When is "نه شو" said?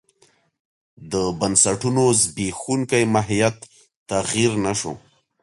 4.65-4.93